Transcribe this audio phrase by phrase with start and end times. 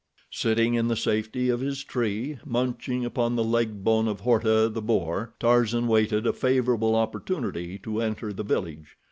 [0.31, 4.81] Sitting in the safety of his tree, munching upon the leg bone of Horta, the
[4.81, 8.97] boar, Tarzan waited a favorable opportunity to enter the village.